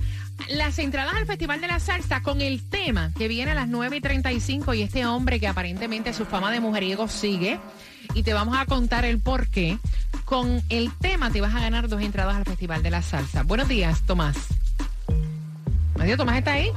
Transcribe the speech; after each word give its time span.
Las 0.48 0.78
entradas 0.78 1.16
al 1.16 1.26
Festival 1.26 1.60
de 1.60 1.66
la 1.66 1.80
Salsa 1.80 2.22
con 2.22 2.40
el 2.40 2.62
tema 2.62 3.10
que 3.18 3.26
viene 3.26 3.50
a 3.50 3.54
las 3.54 3.66
9 3.66 3.96
y 3.96 4.00
35 4.00 4.74
y 4.74 4.82
este 4.82 5.06
hombre 5.06 5.40
que 5.40 5.48
aparentemente 5.48 6.12
su 6.12 6.24
fama 6.24 6.52
de 6.52 6.60
mujeriego 6.60 7.08
sigue. 7.08 7.58
Y 8.14 8.22
te 8.22 8.32
vamos 8.32 8.56
a 8.56 8.64
contar 8.66 9.04
el 9.04 9.18
por 9.20 9.48
qué. 9.48 9.78
Con 10.24 10.62
el 10.68 10.92
tema 11.00 11.30
te 11.30 11.40
vas 11.40 11.54
a 11.54 11.60
ganar 11.60 11.88
dos 11.88 12.00
entradas 12.00 12.36
al 12.36 12.44
Festival 12.44 12.82
de 12.82 12.90
la 12.90 13.02
Salsa. 13.02 13.42
Buenos 13.42 13.68
días, 13.68 14.02
Tomás. 14.06 14.36
Adiós, 15.98 16.16
Tomás, 16.16 16.36
¿está 16.38 16.52
ahí? 16.52 16.70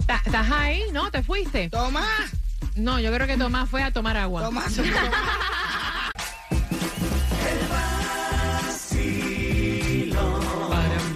¿Está- 0.00 0.22
¿Estás 0.24 0.50
ahí? 0.50 0.82
¿No? 0.92 1.10
¿Te 1.10 1.22
fuiste? 1.22 1.68
Toma, 1.70 2.06
No, 2.76 2.98
yo 3.00 3.12
creo 3.12 3.26
que 3.26 3.36
Tomás 3.36 3.68
fue 3.68 3.82
a 3.82 3.90
tomar 3.92 4.16
agua. 4.16 4.42
toma. 4.42 4.64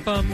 Param, 0.05 0.27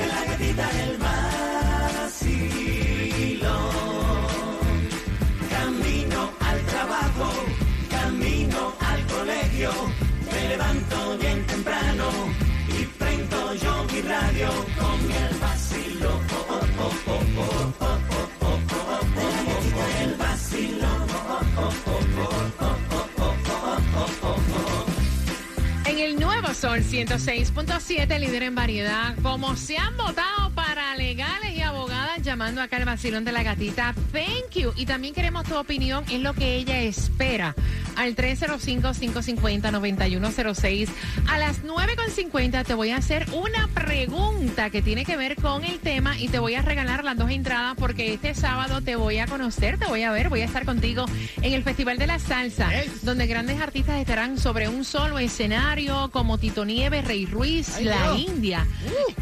Sol 26.74 26.82
106.7, 26.82 28.18
líder 28.18 28.42
en 28.42 28.56
variedad, 28.56 29.14
como 29.22 29.54
se 29.54 29.78
han 29.78 29.96
votado 29.96 30.50
para 30.56 30.96
legales 30.96 31.54
y 31.54 31.60
abogadas 31.60 32.20
llamando 32.22 32.60
acá 32.60 32.78
al 32.78 32.84
vacilón 32.84 33.24
de 33.24 33.30
la 33.30 33.44
gatita, 33.44 33.94
thank 34.12 34.56
you. 34.56 34.72
Y 34.74 34.84
también 34.84 35.14
queremos 35.14 35.44
tu 35.44 35.56
opinión 35.56 36.04
en 36.10 36.24
lo 36.24 36.34
que 36.34 36.56
ella 36.56 36.80
espera 36.80 37.54
al 37.96 38.14
305-550-9106. 38.16 40.88
A 41.28 41.38
las 41.38 41.62
9.50 41.64 42.64
te 42.64 42.74
voy 42.74 42.90
a 42.90 42.96
hacer 42.96 43.26
una 43.32 43.68
pregunta 43.68 44.70
que 44.70 44.82
tiene 44.82 45.04
que 45.04 45.16
ver 45.16 45.36
con 45.36 45.64
el 45.64 45.78
tema 45.80 46.18
y 46.18 46.28
te 46.28 46.38
voy 46.38 46.54
a 46.54 46.62
regalar 46.62 47.04
las 47.04 47.16
dos 47.16 47.30
entradas 47.30 47.76
porque 47.78 48.14
este 48.14 48.34
sábado 48.34 48.80
te 48.80 48.96
voy 48.96 49.18
a 49.18 49.26
conocer, 49.26 49.78
te 49.78 49.86
voy 49.86 50.02
a 50.02 50.12
ver, 50.12 50.28
voy 50.28 50.40
a 50.40 50.44
estar 50.44 50.64
contigo 50.64 51.04
en 51.42 51.52
el 51.52 51.62
Festival 51.62 51.98
de 51.98 52.06
la 52.06 52.18
Salsa, 52.18 52.70
donde 53.02 53.26
grandes 53.26 53.60
artistas 53.60 54.00
estarán 54.00 54.38
sobre 54.38 54.68
un 54.68 54.84
solo 54.84 55.18
escenario 55.18 56.10
como 56.10 56.38
Tito 56.38 56.64
Nieves, 56.64 57.04
Rey 57.06 57.26
Ruiz, 57.26 57.76
Ay, 57.76 57.84
La 57.84 58.12
Dios. 58.12 58.28
India, 58.28 58.66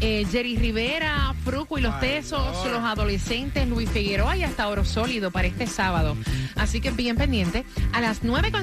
eh, 0.01 0.25
Jerry 0.31 0.57
Rivera, 0.57 1.33
Fruco 1.43 1.77
y 1.77 1.81
los 1.81 1.93
Ay, 1.95 2.01
Tesos, 2.01 2.65
los 2.65 2.83
adolescentes, 2.83 3.67
Luis 3.67 3.89
Figueroa 3.89 4.37
y 4.37 4.43
hasta 4.43 4.67
Oro 4.67 4.85
Sólido 4.85 5.31
para 5.31 5.47
este 5.47 5.67
sábado. 5.67 6.15
Así 6.55 6.81
que 6.81 6.91
bien 6.91 7.15
pendiente. 7.15 7.63
A 7.91 8.01
las 8.01 8.23
9.50 8.23 8.62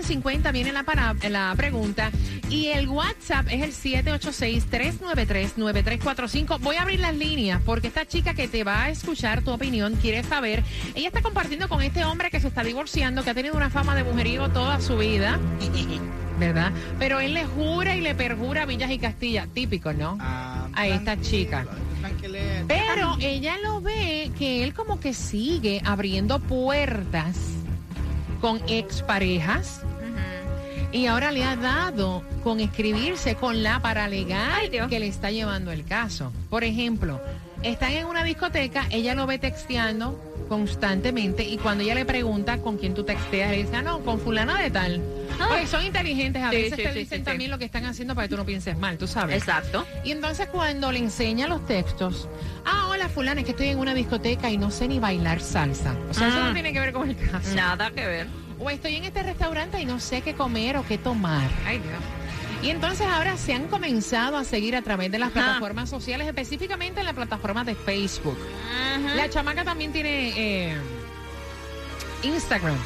viene 0.53 0.73
la, 0.73 0.83
para- 0.85 1.15
la 1.29 1.53
pregunta 1.57 2.11
y 2.49 2.69
el 2.69 2.89
WhatsApp 2.89 3.47
es 3.51 3.63
el 3.63 3.73
786-393-9345. 3.73 6.59
Voy 6.61 6.77
a 6.77 6.83
abrir 6.83 7.01
las 7.01 7.15
líneas 7.17 7.61
porque 7.65 7.89
esta 7.89 8.07
chica 8.07 8.35
que 8.35 8.47
te 8.49 8.65
va 8.65 8.83
a 8.85 8.91
escuchar 8.91 9.43
tu 9.43 9.51
opinión 9.53 9.95
quiere 9.97 10.23
saber. 10.25 10.63
Ella 10.95 11.09
está 11.09 11.23
compartiendo 11.23 11.69
con 11.69 11.83
este 11.83 12.05
hombre 12.05 12.31
que 12.31 12.41
se 12.41 12.49
está 12.49 12.63
divorciando, 12.65 13.23
que 13.23 13.31
ha 13.31 13.35
tenido 13.35 13.55
una 13.57 13.71
fama 13.71 13.95
de 13.95 14.05
mujeriego 14.05 14.49
toda 14.51 14.81
su 14.81 14.97
vida. 14.97 15.39
¿Verdad? 16.39 16.73
Pero 16.99 17.21
él 17.21 17.35
le 17.35 17.45
jura 17.45 17.95
y 17.97 18.01
le 18.01 18.15
perjura 18.15 18.65
Villas 18.65 18.91
y 18.91 18.99
Castilla. 18.99 19.47
Típico, 19.53 19.93
¿no? 19.93 20.17
Ah, 20.21 20.69
A 20.75 20.87
esta 20.89 21.21
chica. 21.21 21.67
Pero 22.67 23.17
ella 23.21 23.59
lo 23.59 23.83
ve 23.83 24.31
que 24.39 24.65
él 24.65 24.73
como 24.73 24.99
que 25.01 25.13
sigue 25.13 25.83
abriendo 25.85 26.39
puertas 26.39 27.37
con 28.41 28.59
exparejas 28.69 29.83
y 30.93 31.07
ahora 31.07 31.31
le 31.33 31.45
ha 31.45 31.57
dado 31.57 32.23
con 32.43 32.61
escribirse 32.61 33.35
con 33.37 33.63
la 33.63 33.81
paralegal 33.81 34.71
que 34.89 34.99
le 35.01 35.07
está 35.09 35.31
llevando 35.31 35.71
el 35.73 35.85
caso. 35.85 36.33
Por 36.49 36.65
ejemplo, 36.65 37.21
están 37.63 37.93
en 37.93 38.07
una 38.07 38.25
discoteca, 38.25 38.87
ella 38.91 39.15
lo 39.15 39.27
ve 39.27 39.39
texteando 39.39 40.19
constantemente 40.49 41.45
y 41.45 41.59
cuando 41.59 41.85
ella 41.85 41.95
le 41.95 42.05
pregunta 42.05 42.59
con 42.59 42.77
quién 42.77 42.93
tú 42.95 43.05
texteas, 43.05 43.51
le 43.53 43.59
dice, 43.59 43.77
ah, 43.77 43.83
no, 43.83 44.01
con 44.01 44.19
fulana 44.19 44.61
de 44.61 44.71
tal. 44.71 45.01
Ah. 45.41 45.47
Pues 45.49 45.71
son 45.71 45.85
inteligentes, 45.85 46.43
a 46.43 46.51
Sí, 46.51 46.57
veces 46.57 46.77
sí, 46.77 46.83
te 46.83 46.93
dicen 46.93 47.19
sí, 47.21 47.25
también 47.25 47.51
lo 47.51 47.59
que 47.59 47.65
están 47.67 47.85
haciendo 47.85 48.15
para 48.17 48.27
que 48.27 48.33
tú 48.35 48.37
no 48.37 48.45
pienses 48.45 48.77
mal, 48.77 48.99
tú 48.99 49.07
sabes. 49.07 49.37
Exacto. 49.37 49.87
Y 50.05 50.11
entonces 50.11 50.49
cuando 50.49 50.91
le 50.91 50.99
enseña 50.99 51.47
los 51.47 51.65
textos, 51.67 52.29
ah, 52.67 52.89
hola 52.91 53.09
fulana, 53.09 53.41
es 53.41 53.45
que 53.47 53.53
estoy 53.53 53.69
en 53.69 53.79
una 53.79 53.95
discoteca 53.95 54.51
y 54.51 54.59
no 54.59 54.71
sé 54.73 54.89
ni 54.89 54.99
bailar 54.99 55.41
salsa. 55.41 55.95
O 56.11 56.15
sea, 56.15 56.29
eso 56.29 56.41
no 56.41 56.51
Mm. 56.51 56.55
tiene 56.55 56.73
que 56.73 56.81
ver 56.81 56.93
con 56.93 57.09
el 57.09 57.17
caso. 57.17 57.55
Nada 57.55 57.91
que 57.93 58.05
ver. 58.07 58.27
O 58.61 58.69
estoy 58.71 58.97
en 58.97 59.05
este 59.05 59.23
restaurante 59.23 59.81
y 59.81 59.87
no 59.87 59.99
sé 60.01 60.21
qué 60.21 60.35
comer 60.35 60.77
o 60.77 60.85
qué 60.87 60.99
tomar. 60.99 61.49
Ay, 61.67 61.79
Dios. 61.79 61.99
Y 62.63 62.69
entonces 62.69 63.07
ahora 63.07 63.39
se 63.39 63.55
han 63.55 63.69
comenzado 63.69 64.37
a 64.37 64.45
seguir 64.45 64.77
a 64.77 64.83
través 64.83 65.11
de 65.11 65.19
las 65.19 65.31
Ajá. 65.31 65.41
plataformas 65.45 65.89
sociales, 65.89 66.27
específicamente 66.29 67.01
en 67.01 67.07
la 67.07 67.15
plataforma 67.15 67.65
de 67.65 67.75
Facebook. 67.75 68.37
La 69.17 69.31
chamaca 69.31 69.65
también 69.65 69.93
tiene 69.93 70.33
eh, 70.73 70.77
Instagram. 72.23 72.77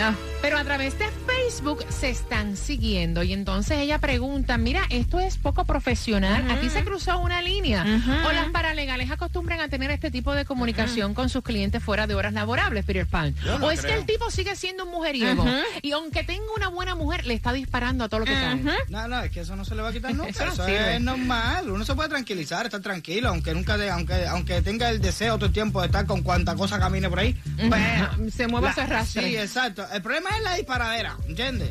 Ah, 0.00 0.14
Pero 0.42 0.56
a 0.56 0.64
través 0.64 0.98
de 0.98 1.06
Facebook 1.26 1.84
se 1.90 2.08
están 2.08 2.56
siguiendo 2.56 3.22
y 3.22 3.34
entonces 3.34 3.78
ella 3.78 3.98
pregunta, 3.98 4.56
mira, 4.56 4.82
esto 4.88 5.20
es 5.20 5.36
poco 5.36 5.64
profesional, 5.66 6.50
aquí 6.50 6.70
se 6.70 6.82
cruzó 6.82 7.18
una 7.18 7.42
línea. 7.42 7.84
O 8.26 8.32
las 8.32 8.48
paralegales 8.48 9.10
acostumbran 9.10 9.60
a 9.60 9.68
tener 9.68 9.90
este 9.90 10.10
tipo 10.10 10.34
de 10.34 10.44
comunicación 10.46 11.12
con 11.14 11.28
sus 11.28 11.42
clientes 11.42 11.82
fuera 11.84 12.06
de 12.06 12.14
horas 12.14 12.32
laborables, 12.32 12.84
Peter 12.86 13.06
Pan. 13.06 13.34
Yo 13.44 13.58
no 13.58 13.66
o 13.66 13.70
es 13.70 13.82
que 13.82 13.92
el 13.94 14.06
tipo 14.06 14.30
sigue 14.30 14.56
siendo 14.56 14.84
un 14.84 14.90
mujeriego 14.92 15.44
y 15.82 15.92
aunque 15.92 16.24
tenga 16.24 16.44
una 16.56 16.68
buena 16.68 16.94
mujer, 16.94 17.26
le 17.26 17.34
está 17.34 17.52
disparando 17.52 18.04
a 18.04 18.08
todo 18.08 18.20
lo 18.20 18.26
que 18.26 18.32
cae. 18.32 18.62
No, 18.88 19.08
no, 19.08 19.20
es 19.20 19.30
que 19.30 19.40
eso 19.40 19.56
no 19.56 19.64
se 19.66 19.74
le 19.74 19.82
va 19.82 19.90
a 19.90 19.92
quitar 19.92 20.14
nunca. 20.14 20.30
Eso 20.30 20.66
es 20.66 21.00
normal. 21.02 21.70
Uno 21.70 21.84
se 21.84 21.94
puede 21.94 22.08
tranquilizar, 22.08 22.64
estar 22.64 22.80
tranquilo, 22.80 23.28
aunque 23.28 23.52
nunca, 23.52 23.76
de- 23.76 23.90
aunque, 23.90 24.26
aunque 24.26 24.62
tenga 24.62 24.88
el 24.88 25.00
deseo 25.02 25.34
todo 25.36 25.46
el 25.46 25.52
tiempo 25.52 25.80
de 25.80 25.86
estar 25.86 26.06
con 26.06 26.22
cuanta 26.22 26.54
cosa 26.54 26.78
camine 26.78 27.10
por 27.10 27.18
ahí. 27.18 27.38
Bueno, 27.68 28.30
Se 28.30 28.46
mueva 28.48 28.72
se 28.72 28.80
arrastre. 28.80 29.22
Sí, 29.28 29.36
exacto. 29.36 29.86
El 29.92 30.00
problema 30.00 30.29
es 30.36 30.42
la 30.42 30.54
disparadera, 30.54 31.16
¿entiendes? 31.28 31.70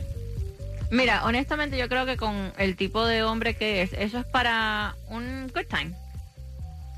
Mira, 0.92 1.24
honestamente 1.26 1.78
yo 1.78 1.88
creo 1.88 2.06
que 2.06 2.18
con 2.18 2.52
el 2.58 2.76
tipo 2.76 3.06
de 3.06 3.22
hombre 3.24 3.56
que 3.56 3.82
es, 3.84 3.94
eso 3.94 4.18
es 4.20 4.26
para 4.26 4.96
un 5.10 5.48
good 5.54 5.66
time. 5.70 5.94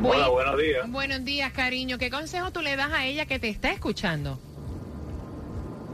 Hola, 0.06 0.28
Buen- 0.28 0.32
buenos 0.46 0.58
días. 0.62 0.92
Buenos 0.92 1.26
días, 1.26 1.54
cariño. 1.54 1.98
¿Qué 1.98 2.10
consejo 2.10 2.52
tú 2.52 2.62
le 2.62 2.76
das 2.76 2.92
a 2.92 3.06
ella 3.06 3.26
que 3.26 3.40
te 3.40 3.50
está 3.50 3.72
escuchando? 3.72 4.40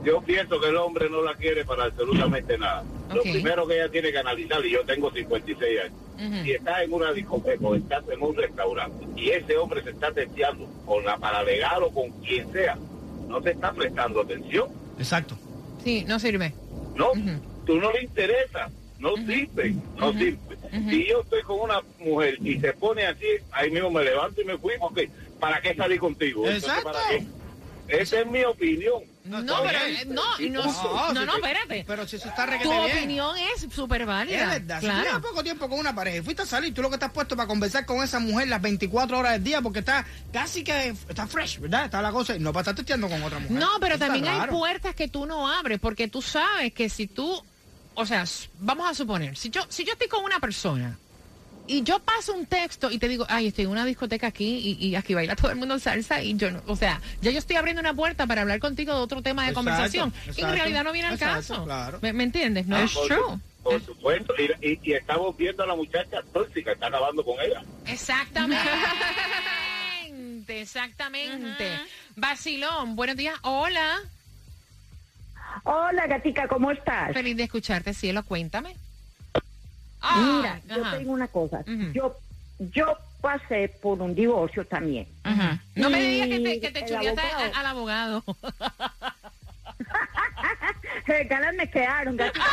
Yo 0.04 0.22
pienso 0.22 0.60
que 0.60 0.70
el 0.70 0.78
hombre 0.78 1.10
no 1.10 1.22
la 1.22 1.36
quiere 1.36 1.66
para 1.66 1.86
absolutamente 1.86 2.58
nada. 2.58 2.84
Lo 3.14 3.22
primero 3.22 3.68
que 3.68 3.76
ella 3.76 3.90
tiene 3.90 4.12
que 4.12 4.18
analizar, 4.18 4.66
y 4.66 4.72
yo 4.72 4.84
tengo 4.86 5.12
56 5.12 5.80
años, 5.82 5.94
Ujú. 6.16 6.44
si 6.44 6.52
está 6.54 6.84
en 6.84 6.94
una 6.94 7.12
discoteca 7.12 7.66
o 7.68 7.76
está 7.76 8.02
en 8.12 8.22
un 8.22 8.36
restaurante 8.36 9.06
y 9.16 9.30
ese 9.30 9.58
hombre 9.58 9.84
se 9.84 9.90
está 9.92 10.12
testeando 10.12 10.68
con 10.86 11.04
la 11.06 11.18
paralegal 11.18 11.84
o 11.84 11.92
con 11.92 12.10
quien 12.24 12.52
sea, 12.52 12.78
no 13.28 13.42
te 13.42 13.52
está 13.52 13.74
prestando 13.74 14.22
atención. 14.22 14.70
Exacto. 14.98 15.38
Sí, 15.84 16.06
no 16.08 16.20
sirve. 16.20 16.54
No, 16.96 17.12
Ujú. 17.12 17.40
tú 17.66 17.76
no 17.80 17.92
le 17.92 18.04
interesa, 18.04 18.70
no 19.00 19.16
sirve, 19.16 19.76
no 19.98 20.12
sirve. 20.14 20.38
Si 20.90 21.08
yo 21.08 21.22
estoy 21.22 21.42
con 21.44 21.60
una 21.62 21.82
mujer 22.00 22.38
y 22.44 22.60
se 22.60 22.74
pone 22.74 23.06
así, 23.08 23.26
ahí 23.52 23.72
mismo 23.72 23.90
me 23.90 24.04
levanto 24.04 24.42
y 24.42 24.46
me 24.46 24.58
fui, 24.58 24.74
porque 24.80 25.10
¿para 25.40 25.60
qué 25.62 25.74
salir 25.76 26.00
contigo? 26.00 26.46
Entonces, 26.46 26.70
Exacto. 26.70 26.92
¿para 26.92 27.10
qué? 27.10 27.26
Esa 27.88 28.20
es 28.20 28.28
mi 28.28 28.44
opinión. 28.44 29.02
No, 29.26 29.40
está 29.40 29.62
pero 29.64 29.80
no, 30.08 30.14
no, 30.14 30.64
No, 30.64 31.14
no, 31.14 31.20
si 31.20 31.26
no, 31.26 31.32
te- 31.34 31.38
espérate. 31.40 31.84
Pero 31.88 32.08
si 32.08 32.16
eso 32.18 32.30
está 32.30 32.46
Tu 32.46 32.52
requete 32.52 32.70
bien. 32.70 32.98
opinión 32.98 33.36
es 33.38 33.68
súper 33.74 34.02
Es 34.02 34.08
válida. 34.08 34.46
verdad, 34.48 34.80
si 34.80 34.86
tú 34.86 34.92
llevas 34.92 35.06
Claro. 35.08 35.22
poco 35.22 35.44
tiempo 35.44 35.70
con 35.70 35.80
una 35.80 35.96
pareja 35.96 36.18
y 36.18 36.22
fuiste 36.22 36.44
a 36.44 36.46
salir, 36.46 36.74
tú 36.74 36.82
lo 36.84 36.90
que 36.90 36.96
estás 36.96 37.12
puesto 37.12 37.36
para 37.36 37.48
conversar 37.48 37.86
con 37.86 38.04
esa 38.04 38.20
mujer 38.20 38.48
las 38.48 38.62
24 38.62 39.18
horas 39.20 39.34
del 39.34 39.44
día 39.44 39.62
porque 39.62 39.80
está 39.80 40.06
casi 40.32 40.64
que 40.64 40.90
está 41.08 41.26
fresh, 41.28 41.60
¿verdad? 41.60 41.86
Está 41.86 42.02
la 42.02 42.12
cosa 42.12 42.36
y 42.36 42.40
no 42.40 42.52
para 42.54 42.62
estar 42.62 42.76
testeando 42.76 43.08
con 43.10 43.22
otra 43.24 43.40
mujer. 43.40 43.58
No, 43.58 43.70
pero 43.80 43.96
Eso 43.96 44.06
también 44.06 44.28
hay 44.28 44.48
puertas 44.50 44.94
que 44.96 45.08
tú 45.08 45.26
no 45.26 45.48
abres 45.52 45.80
porque 45.80 46.08
tú 46.08 46.22
sabes 46.22 46.74
que 46.74 46.90
si 46.90 47.08
tú, 47.08 47.44
o 48.00 48.06
sea, 48.06 48.24
vamos 48.60 48.90
a 48.90 48.94
suponer, 48.94 49.36
si 49.38 49.50
yo, 49.50 49.62
si 49.70 49.84
yo 49.84 49.94
estoy 49.94 50.08
con 50.08 50.24
una 50.24 50.40
persona 50.40 50.98
y 51.68 51.84
yo 51.84 52.00
paso 52.00 52.34
un 52.34 52.48
texto 52.48 52.90
y 52.90 52.98
te 52.98 53.08
digo, 53.08 53.26
ay, 53.30 53.48
estoy 53.48 53.66
en 53.66 53.72
una 53.72 53.86
discoteca 53.86 54.28
aquí 54.28 54.78
y, 54.80 54.88
y 54.88 54.96
aquí 54.96 55.14
baila 55.14 55.36
todo 55.36 55.52
el 55.52 55.58
mundo 55.58 55.78
salsa 55.80 56.22
y 56.24 56.36
yo 56.36 56.50
no, 56.50 56.64
o 56.66 56.76
sea, 56.76 57.02
ya 57.22 57.30
yo 57.32 57.38
estoy 57.40 57.58
abriendo 57.58 57.80
una 57.82 57.94
puerta 57.94 58.26
para 58.26 58.42
hablar 58.42 58.60
contigo 58.60 58.94
de 58.96 59.02
otro 59.02 59.22
tema 59.22 59.44
de 59.44 59.50
Exacto, 59.50 59.66
conversación 59.66 60.14
y 60.36 60.42
en 60.42 60.52
realidad 60.54 60.84
no 60.84 60.92
viene 60.94 61.10
al 61.10 61.14
exacto, 61.16 61.54
caso. 61.54 61.66
claro. 61.66 62.00
¿Me, 62.02 62.14
me 62.14 62.24
entiendes? 62.24 62.66
No 62.66 62.78
Ah, 62.78 62.84
es 62.86 62.92
por 62.94 63.08
true. 63.08 63.40
Por 63.62 63.86
supuesto, 63.86 64.34
y, 64.40 64.68
y- 64.68 64.80
y 64.82 64.94
estamos 64.94 65.36
viendo 65.36 65.62
a 65.64 65.68
la 65.68 65.76
muchacha 65.76 66.24
tóxica, 66.34 66.72
está 66.72 66.88
acabando 66.88 67.24
con 67.26 67.36
ella. 67.42 67.62
Exactamente, 67.86 68.58
exactamente. 70.62 71.80
Basilón, 72.16 72.96
buenos 72.96 73.18
días, 73.18 73.36
hola. 73.44 73.98
Hola, 75.64 76.08
gatica, 76.08 76.48
¿cómo 76.48 76.72
estás? 76.72 77.14
Feliz 77.14 77.36
de 77.38 77.44
escucharte, 77.44 77.94
cielo, 77.94 78.24
cuéntame. 78.24 78.76
Mira, 80.16 80.54
Ah, 80.56 80.60
yo 80.76 80.82
ajá. 80.82 80.92
te 80.92 81.00
digo 81.00 81.12
una 81.12 81.28
cosa. 81.28 81.64
Yo 81.94 82.16
yo 82.74 82.98
pasé 83.22 83.70
por 83.82 84.02
un 84.02 84.14
divorcio 84.16 84.66
también. 84.66 85.08
No 85.76 85.90
me 85.90 86.02
digas 86.02 86.28
que 86.28 86.40
te, 86.40 86.60
que 86.62 86.72
te 86.72 86.86
chuleaste 86.86 87.22
abogado- 87.22 87.54
a- 87.56 87.60
al 87.60 87.66
abogado. 87.66 88.24
Ganas 91.30 91.56
me 91.56 91.70
quedaron, 91.70 92.16
gatica. 92.18 92.46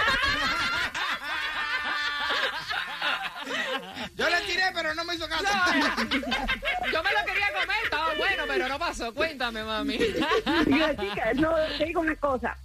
Yo 4.16 4.28
le 4.30 4.40
tiré, 4.42 4.62
pero 4.74 4.94
no 4.94 5.04
me 5.04 5.14
hizo 5.14 5.28
caso. 5.28 5.44
Yo 5.44 7.02
me 7.02 7.12
lo 7.12 7.24
quería 7.26 7.52
comer, 7.52 7.76
estaba 7.84 8.14
bueno, 8.14 8.44
pero 8.48 8.68
no 8.68 8.78
pasó. 8.78 9.12
Cuéntame, 9.14 9.62
mami. 9.62 9.98
No, 11.36 11.54
te 11.78 11.84
digo 11.84 12.00
una 12.00 12.16
cosa. 12.16 12.56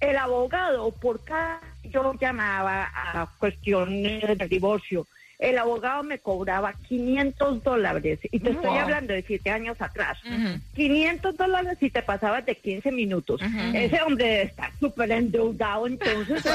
El 0.00 0.16
abogado, 0.16 0.90
por 0.92 1.24
cada 1.24 1.60
yo 1.84 2.14
llamaba 2.14 2.90
a 2.94 3.26
cuestiones 3.38 4.38
del 4.38 4.48
divorcio, 4.48 5.06
el 5.38 5.58
abogado 5.58 6.02
me 6.02 6.18
cobraba 6.18 6.72
500 6.72 7.62
dólares. 7.62 8.18
Y 8.30 8.40
te 8.40 8.50
estoy 8.50 8.78
hablando 8.78 9.12
de 9.12 9.22
siete 9.22 9.50
años 9.50 9.80
atrás. 9.80 10.18
Ujú. 10.24 10.60
500 10.74 11.36
dólares 11.36 11.76
si 11.78 11.90
te 11.90 12.02
pasabas 12.02 12.46
de 12.46 12.56
15 12.56 12.90
minutos. 12.90 13.40
Ese 13.74 14.00
hombre 14.02 14.24
debe 14.24 14.42
estar 14.42 14.70
súper 14.80 15.10
endeudado, 15.12 15.86
entonces. 15.86 16.42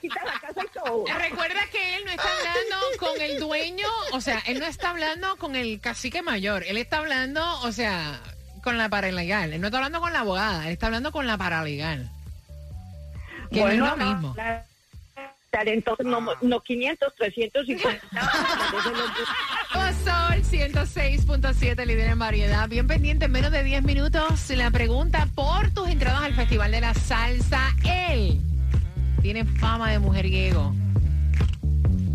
quita 0.00 0.24
la 0.24 0.40
casa 0.40 0.60
y 0.64 0.78
todo. 0.78 1.04
Recuerda 1.06 1.60
que 1.70 1.96
él 1.96 2.02
no 2.04 2.10
está 2.10 2.28
hablando 2.28 2.76
con 2.98 3.20
el 3.20 3.38
dueño, 3.38 3.88
o 4.12 4.20
sea, 4.20 4.42
él 4.46 4.58
no 4.58 4.66
está 4.66 4.90
hablando 4.90 5.36
con 5.36 5.56
el 5.56 5.80
cacique 5.80 6.22
mayor, 6.22 6.64
él 6.64 6.76
está 6.76 6.98
hablando, 6.98 7.60
o 7.60 7.72
sea, 7.72 8.20
con 8.64 8.76
la 8.78 8.88
paralegal, 8.88 9.52
él 9.52 9.60
no 9.60 9.68
está 9.68 9.78
hablando 9.78 10.00
con 10.00 10.12
la 10.12 10.20
abogada, 10.20 10.66
él 10.66 10.72
está 10.72 10.86
hablando 10.86 11.12
con 11.12 11.26
la 11.26 11.36
paralegal. 11.38 12.10
Que 13.52 13.60
no 13.60 13.68
es 13.68 13.78
lo 13.78 13.96
mismo. 13.96 14.34
la- 14.36 14.64
Entonces, 15.66 16.04
no, 16.06 16.20
no 16.42 16.60
500, 16.60 17.14
350. 17.14 18.00
Sol 20.04 20.42
106.7, 20.42 21.86
líder 21.86 22.10
en 22.10 22.18
variedad. 22.18 22.68
Bien 22.68 22.86
pendiente, 22.88 23.26
en 23.26 23.32
menos 23.32 23.52
de 23.52 23.62
10 23.62 23.82
minutos, 23.84 24.50
la 24.50 24.70
pregunta 24.72 25.28
por 25.34 25.70
tus 25.70 25.88
entradas 25.88 26.22
al 26.22 26.34
Festival 26.34 26.72
de 26.72 26.80
la 26.80 26.94
Salsa. 26.94 27.60
Él 27.84 28.40
tiene 29.22 29.44
fama 29.44 29.90
de 29.92 29.98
mujeriego. 30.00 30.74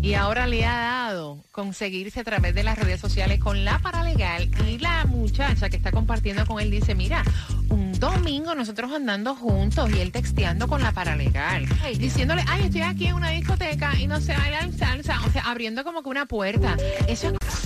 y 0.02 0.14
ahora 0.14 0.46
le 0.46 0.64
ha 0.66 0.76
dado 0.76 1.09
conseguirse 1.60 2.20
a 2.20 2.24
través 2.24 2.54
de 2.54 2.62
las 2.62 2.78
redes 2.78 2.98
sociales 2.98 3.38
con 3.38 3.66
la 3.66 3.78
paralegal 3.80 4.50
y 4.66 4.78
la 4.78 5.04
muchacha 5.04 5.68
que 5.68 5.76
está 5.76 5.92
compartiendo 5.92 6.46
con 6.46 6.58
él 6.58 6.70
dice, 6.70 6.94
mira, 6.94 7.22
un 7.68 7.92
domingo 8.00 8.54
nosotros 8.54 8.90
andando 8.90 9.34
juntos 9.34 9.90
y 9.94 10.00
él 10.00 10.10
texteando 10.10 10.68
con 10.68 10.80
la 10.80 10.92
paralegal, 10.92 11.66
diciéndole, 11.98 12.42
ay, 12.48 12.62
estoy 12.62 12.80
aquí 12.80 13.08
en 13.08 13.16
una 13.16 13.28
discoteca 13.28 13.92
y 13.98 14.06
no 14.06 14.22
sé 14.22 14.34
bailar 14.34 14.72
salsa, 14.72 15.20
o 15.26 15.30
sea, 15.30 15.42
abriendo 15.42 15.84
como 15.84 16.02
que 16.02 16.08
una 16.08 16.24
puerta. 16.24 16.78
Eso 17.06 17.28
es... 17.28 17.39